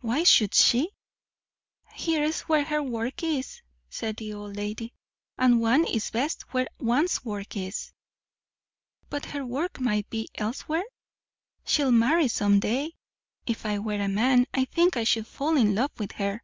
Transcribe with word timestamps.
"Why 0.00 0.24
should 0.24 0.54
she?" 0.54 0.90
"Here's 1.92 2.40
where 2.40 2.64
her 2.64 2.82
work 2.82 3.22
is," 3.22 3.62
said 3.88 4.16
the 4.16 4.34
old 4.34 4.56
lady; 4.56 4.92
"and 5.38 5.60
one 5.60 5.84
is 5.86 6.10
best 6.10 6.52
where 6.52 6.66
one's 6.80 7.24
work 7.24 7.56
is." 7.56 7.92
"But 9.08 9.26
her 9.26 9.46
work 9.46 9.78
might 9.78 10.10
be 10.10 10.30
elsewhere? 10.34 10.82
She'll 11.64 11.92
marry 11.92 12.26
some 12.26 12.58
day. 12.58 12.94
If 13.46 13.64
I 13.64 13.78
were 13.78 14.02
a 14.02 14.08
man, 14.08 14.48
I 14.52 14.64
think 14.64 14.96
I 14.96 15.04
should 15.04 15.28
fall 15.28 15.56
in 15.56 15.76
love 15.76 15.92
with 15.96 16.10
her." 16.18 16.42